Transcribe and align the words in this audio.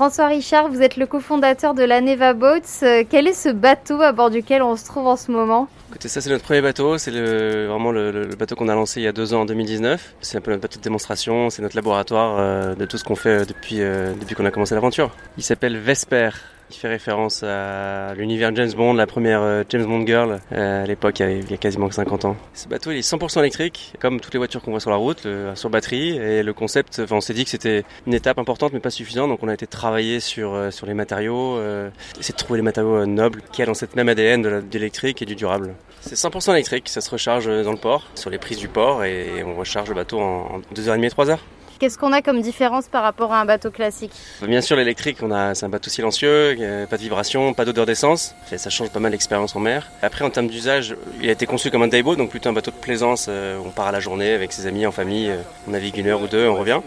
François 0.00 0.28
Richard, 0.28 0.68
vous 0.70 0.80
êtes 0.80 0.96
le 0.96 1.04
cofondateur 1.04 1.74
de 1.74 1.82
la 1.82 2.00
Neva 2.00 2.32
Boats. 2.32 2.60
Euh, 2.84 3.04
quel 3.06 3.26
est 3.26 3.34
ce 3.34 3.50
bateau 3.50 4.00
à 4.00 4.12
bord 4.12 4.30
duquel 4.30 4.62
on 4.62 4.74
se 4.74 4.86
trouve 4.86 5.06
en 5.06 5.14
ce 5.14 5.30
moment? 5.30 5.68
Écoutez, 5.90 6.08
ça 6.08 6.22
c'est 6.22 6.30
notre 6.30 6.42
premier 6.42 6.62
bateau, 6.62 6.96
c'est 6.96 7.10
vraiment 7.10 7.92
le, 7.92 8.30
bateau 8.34 8.56
qu'on 8.56 8.68
a 8.68 8.74
lancé 8.74 9.00
il 9.00 9.02
y 9.02 9.06
a 9.06 9.12
deux 9.12 9.34
ans 9.34 9.42
en 9.42 9.44
2019. 9.44 10.14
C'est 10.22 10.38
un 10.38 10.40
peu 10.40 10.52
notre 10.52 10.62
bateau 10.62 10.78
de 10.78 10.82
démonstration, 10.82 11.50
c'est 11.50 11.60
notre 11.60 11.76
laboratoire 11.76 12.38
euh, 12.38 12.74
de 12.74 12.86
tout 12.86 12.96
ce 12.96 13.04
qu'on 13.04 13.14
fait 13.14 13.46
euh, 13.72 14.14
depuis 14.14 14.34
qu'on 14.34 14.46
a 14.46 14.50
commencé 14.50 14.74
l'aventure. 14.74 15.10
Il 15.36 15.42
s'appelle 15.42 15.76
Vesper 15.76 16.30
qui 16.70 16.78
fait 16.78 16.88
référence 16.88 17.42
à 17.42 18.14
l'univers 18.14 18.54
James 18.54 18.72
Bond, 18.72 18.94
la 18.94 19.06
première 19.06 19.42
euh, 19.42 19.64
James 19.68 19.84
Bond 19.84 20.06
Girl 20.06 20.40
euh, 20.52 20.84
à 20.84 20.86
l'époque, 20.86 21.20
il 21.20 21.50
y 21.50 21.54
a 21.54 21.56
quasiment 21.56 21.90
50 21.90 22.24
ans. 22.24 22.36
Ce 22.54 22.68
bateau, 22.68 22.90
il 22.92 22.98
est 22.98 23.08
100% 23.08 23.40
électrique, 23.40 23.94
comme 24.00 24.20
toutes 24.20 24.32
les 24.32 24.38
voitures 24.38 24.62
qu'on 24.62 24.70
voit 24.70 24.80
sur 24.80 24.90
la 24.90 24.96
route, 24.96 25.24
le, 25.24 25.52
sur 25.54 25.68
batterie. 25.68 26.16
Et 26.16 26.42
le 26.42 26.52
concept, 26.52 27.02
on 27.10 27.20
s'est 27.20 27.34
dit 27.34 27.44
que 27.44 27.50
c'était 27.50 27.84
une 28.06 28.14
étape 28.14 28.38
importante, 28.38 28.72
mais 28.72 28.80
pas 28.80 28.90
suffisante. 28.90 29.28
Donc, 29.28 29.40
on 29.42 29.48
a 29.48 29.54
été 29.54 29.66
travailler 29.66 30.20
sur 30.20 30.54
euh, 30.54 30.70
sur 30.70 30.86
les 30.86 30.94
matériaux, 30.94 31.56
euh, 31.58 31.90
essayer 32.18 32.32
de 32.32 32.38
trouver 32.38 32.58
les 32.58 32.64
matériaux 32.64 33.04
nobles 33.06 33.42
qui 33.52 33.62
a 33.62 33.66
dans 33.66 33.74
cette 33.74 33.96
même 33.96 34.08
ADN 34.08 34.42
de 34.42 34.62
l'électrique 34.72 35.20
et 35.22 35.26
du 35.26 35.34
durable. 35.34 35.74
C'est 36.00 36.14
100% 36.14 36.52
électrique, 36.52 36.88
ça 36.88 37.00
se 37.00 37.10
recharge 37.10 37.46
dans 37.46 37.72
le 37.72 37.78
port, 37.78 38.06
sur 38.14 38.30
les 38.30 38.38
prises 38.38 38.58
du 38.58 38.68
port, 38.68 39.04
et 39.04 39.44
on 39.44 39.56
recharge 39.56 39.88
le 39.90 39.94
bateau 39.94 40.20
en 40.20 40.60
2h30, 40.74 41.10
3h. 41.10 41.38
Qu'est-ce 41.80 41.96
qu'on 41.96 42.12
a 42.12 42.20
comme 42.20 42.42
différence 42.42 42.88
par 42.88 43.02
rapport 43.02 43.32
à 43.32 43.40
un 43.40 43.46
bateau 43.46 43.70
classique 43.70 44.12
Bien 44.42 44.60
sûr, 44.60 44.76
l'électrique, 44.76 45.16
on 45.22 45.30
a, 45.30 45.54
c'est 45.54 45.64
un 45.64 45.70
bateau 45.70 45.88
silencieux, 45.88 46.54
pas 46.90 46.98
de 46.98 47.02
vibration, 47.02 47.54
pas 47.54 47.64
d'odeur 47.64 47.86
d'essence. 47.86 48.34
Ça 48.54 48.68
change 48.68 48.90
pas 48.90 49.00
mal 49.00 49.12
l'expérience 49.12 49.56
en 49.56 49.60
mer. 49.60 49.90
Après, 50.02 50.22
en 50.22 50.28
termes 50.28 50.48
d'usage, 50.48 50.94
il 51.22 51.30
a 51.30 51.32
été 51.32 51.46
conçu 51.46 51.70
comme 51.70 51.82
un 51.82 51.88
dayboat, 51.88 52.16
donc 52.16 52.28
plutôt 52.28 52.50
un 52.50 52.52
bateau 52.52 52.70
de 52.70 52.76
plaisance. 52.76 53.28
Euh, 53.30 53.58
on 53.64 53.70
part 53.70 53.86
à 53.86 53.92
la 53.92 54.00
journée 54.00 54.34
avec 54.34 54.52
ses 54.52 54.66
amis, 54.66 54.84
en 54.84 54.92
famille, 54.92 55.30
euh, 55.30 55.38
on 55.66 55.70
navigue 55.70 55.96
une 55.96 56.08
heure 56.08 56.20
ou 56.20 56.26
deux, 56.26 56.46
on 56.50 56.54
revient. 56.54 56.82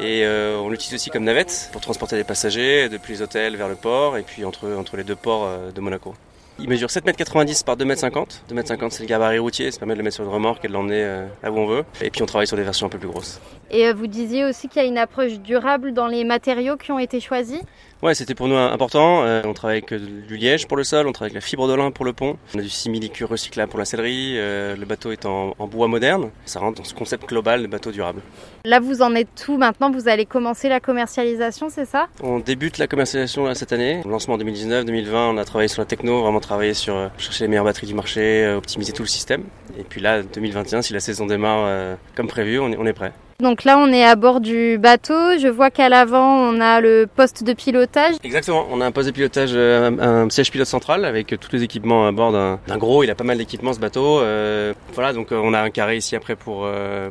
Et 0.00 0.24
euh, 0.24 0.58
on 0.58 0.70
l'utilise 0.70 0.94
aussi 0.94 1.10
comme 1.10 1.22
navette 1.22 1.68
pour 1.70 1.80
transporter 1.80 2.16
des 2.16 2.24
passagers 2.24 2.88
depuis 2.88 3.12
les 3.12 3.22
hôtels 3.22 3.54
vers 3.54 3.68
le 3.68 3.76
port 3.76 4.16
et 4.16 4.22
puis 4.22 4.44
entre, 4.44 4.72
entre 4.72 4.96
les 4.96 5.04
deux 5.04 5.14
ports 5.14 5.48
de 5.72 5.80
Monaco. 5.80 6.16
Il 6.58 6.68
mesure 6.68 6.88
7,90 6.88 7.48
m 7.48 7.54
par 7.64 7.76
2,50 7.76 8.16
m. 8.50 8.58
2,50 8.58 8.82
m 8.82 8.90
c'est 8.90 9.02
le 9.02 9.08
gabarit 9.08 9.38
routier, 9.38 9.70
ça 9.70 9.78
permet 9.78 9.94
de 9.94 9.98
le 9.98 10.04
mettre 10.04 10.16
sur 10.16 10.24
une 10.24 10.30
remorque 10.30 10.64
et 10.64 10.68
de 10.68 10.72
l'emmener 10.72 11.04
là 11.42 11.52
où 11.52 11.58
on 11.58 11.66
veut. 11.66 11.84
Et 12.00 12.10
puis 12.10 12.22
on 12.22 12.26
travaille 12.26 12.46
sur 12.46 12.56
des 12.56 12.62
versions 12.62 12.86
un 12.86 12.90
peu 12.90 12.98
plus 12.98 13.08
grosses. 13.08 13.40
Et 13.70 13.86
euh, 13.86 13.94
vous 13.94 14.06
disiez 14.06 14.44
aussi 14.44 14.68
qu'il 14.68 14.82
y 14.82 14.84
a 14.84 14.88
une 14.88 14.98
approche 14.98 15.38
durable 15.40 15.92
dans 15.92 16.06
les 16.06 16.24
matériaux 16.24 16.76
qui 16.76 16.92
ont 16.92 16.98
été 16.98 17.20
choisis 17.20 17.60
Ouais, 18.02 18.14
c'était 18.14 18.34
pour 18.34 18.46
nous 18.46 18.56
important. 18.56 19.24
Euh, 19.24 19.40
on 19.46 19.54
travaille 19.54 19.78
avec 19.78 19.94
du 19.94 20.36
liège 20.36 20.68
pour 20.68 20.76
le 20.76 20.84
sol, 20.84 21.06
on 21.08 21.12
travaille 21.12 21.32
avec 21.32 21.42
la 21.42 21.46
fibre 21.46 21.66
de 21.66 21.74
lin 21.74 21.90
pour 21.90 22.04
le 22.04 22.12
pont. 22.12 22.36
On 22.54 22.58
a 22.58 22.62
du 22.62 22.68
simili-cuir 22.68 23.28
recyclable 23.28 23.70
pour 23.70 23.78
la 23.78 23.86
sellerie. 23.86 24.34
le 24.36 24.84
bateau 24.84 25.12
est 25.12 25.24
en, 25.24 25.54
bois 25.66 25.88
moderne. 25.88 26.30
Ça 26.44 26.60
rentre 26.60 26.78
dans 26.78 26.84
ce 26.84 26.94
concept 26.94 27.26
global 27.26 27.62
de 27.62 27.66
bateau 27.66 27.90
durable. 27.90 28.20
Là, 28.64 28.80
vous 28.80 29.00
en 29.00 29.14
êtes 29.14 29.28
tout. 29.42 29.56
Maintenant, 29.56 29.90
vous 29.90 30.08
allez 30.08 30.26
commencer 30.26 30.68
la 30.68 30.78
commercialisation, 30.78 31.70
c'est 31.70 31.86
ça? 31.86 32.08
On 32.22 32.38
débute 32.38 32.78
la 32.78 32.86
commercialisation 32.86 33.52
cette 33.54 33.72
année. 33.72 34.02
Lancement 34.04 34.36
2019-2020, 34.38 35.14
on 35.14 35.38
a 35.38 35.44
travaillé 35.44 35.68
sur 35.68 35.82
la 35.82 35.86
techno, 35.86 36.22
vraiment 36.22 36.40
travailler 36.40 36.74
sur 36.74 36.94
euh, 36.96 37.08
chercher 37.18 37.44
les 37.44 37.48
meilleures 37.48 37.64
batteries 37.64 37.86
du 37.86 37.94
marché, 37.94 38.44
euh, 38.44 38.58
optimiser 38.58 38.92
tout 38.92 39.02
le 39.02 39.08
système. 39.08 39.44
Et 39.78 39.84
puis 39.84 40.00
là, 40.00 40.22
2021, 40.22 40.82
si 40.82 40.92
la 40.92 41.00
saison 41.00 41.26
démarre 41.26 41.64
euh, 41.66 41.94
comme 42.14 42.28
prévu, 42.28 42.58
on 42.58 42.70
est, 42.70 42.76
on 42.76 42.86
est 42.86 42.92
prêt. 42.92 43.12
Donc 43.40 43.64
là, 43.64 43.78
on 43.78 43.92
est 43.92 44.04
à 44.04 44.16
bord 44.16 44.40
du 44.40 44.78
bateau. 44.78 45.38
Je 45.38 45.48
vois 45.48 45.70
qu'à 45.70 45.88
l'avant, 45.88 46.36
on 46.38 46.60
a 46.60 46.80
le 46.80 47.06
poste 47.06 47.44
de 47.44 47.52
pilotage. 47.52 48.14
Exactement, 48.24 48.66
on 48.70 48.80
a 48.80 48.86
un 48.86 48.92
poste 48.92 49.08
de 49.08 49.12
pilotage, 49.12 49.54
un, 49.54 50.30
siège 50.30 50.50
pilote 50.50 50.66
central 50.66 51.04
avec 51.04 51.28
tous 51.38 51.52
les 51.52 51.62
équipements 51.62 52.06
à 52.06 52.12
bord 52.12 52.32
d'un 52.32 52.78
gros. 52.78 53.02
Il 53.02 53.10
a 53.10 53.14
pas 53.14 53.24
mal 53.24 53.36
d'équipements 53.38 53.74
ce 53.74 53.80
bateau. 53.80 54.22
voilà, 54.94 55.12
donc 55.12 55.28
on 55.32 55.52
a 55.52 55.60
un 55.60 55.70
carré 55.70 55.96
ici 55.96 56.16
après 56.16 56.36
pour 56.36 56.66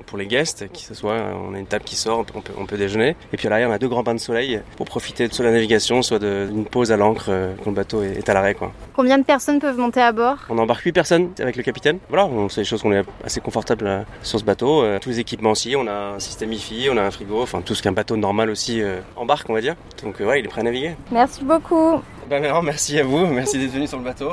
pour 0.06 0.18
les 0.18 0.26
guests, 0.26 0.66
qui 0.72 0.84
ce 0.84 0.94
soit. 0.94 1.18
On 1.48 1.54
a 1.54 1.60
une 1.60 1.68
table 1.68 1.84
qui 1.84 1.96
sort, 1.96 2.20
on 2.20 2.24
peut, 2.24 2.54
on 2.58 2.66
peut, 2.66 2.78
déjeuner. 2.78 3.16
Et 3.32 3.38
puis 3.38 3.48
là, 3.48 3.58
on 3.68 3.72
a 3.72 3.78
deux 3.78 3.88
grands 3.88 4.04
bains 4.04 4.16
de 4.16 4.20
soleil 4.20 4.62
pour 4.78 4.86
profiter 4.86 5.28
de 5.28 5.34
soit 5.34 5.44
de 5.44 5.50
la 5.50 5.56
navigation, 5.56 6.02
soit 6.02 6.20
d'une 6.20 6.66
pause 6.66 6.92
à 6.92 6.98
l'ancre 6.98 7.32
quand 7.64 7.70
le 7.70 7.76
bateau 7.76 8.02
est, 8.02 8.28
à 8.28 8.34
l'arrêt. 8.34 8.56
Combien 8.96 9.18
de 9.18 9.24
personnes 9.24 9.60
peuvent 9.60 9.78
monter 9.78 10.02
à 10.02 10.12
bord? 10.12 10.38
On 10.50 10.58
embarque 10.58 10.84
8 10.84 10.92
personnes 10.92 11.30
avec 11.40 11.56
le 11.56 11.64
capitaine. 11.64 12.00
Voilà, 12.10 12.30
c'est 12.50 12.62
des 12.62 12.66
choses 12.66 12.82
qu'on 12.82 12.94
est 12.94 13.04
assez 13.24 13.42
confortable 13.42 13.86
euh, 13.88 14.02
sur 14.22 14.40
ce 14.40 14.46
bateau. 14.46 14.84
Euh, 14.84 15.00
tous 15.00 15.10
les 15.10 15.20
équipements 15.20 15.52
aussi, 15.52 15.76
on 15.76 15.88
a 15.88 16.15
un 16.16 16.20
système 16.20 16.54
IFI, 16.54 16.90
on 16.90 16.98
a 16.98 17.02
un 17.02 17.12
frigo, 17.12 17.42
enfin 17.42 17.62
tout 17.62 17.76
ce 17.76 17.84
qu'un 17.84 17.92
bateau 17.92 18.16
normal 18.16 18.50
aussi 18.50 18.82
euh, 18.82 19.02
embarque, 19.16 19.50
on 19.50 19.54
va 19.54 19.62
dire. 19.62 19.76
Donc 20.04 20.20
ouais, 20.20 20.40
il 20.40 20.46
est 20.46 20.48
prêt 20.48 20.62
à 20.62 20.64
naviguer. 20.64 20.96
Merci 21.12 21.44
beaucoup. 21.44 22.02
Ben, 22.30 22.42
merci 22.64 22.98
à 23.00 23.04
vous, 23.04 23.28
merci 23.28 23.60
d'être 23.60 23.72
venu 23.72 23.86
sur 23.86 23.98
le 24.00 24.04
bateau. 24.04 24.24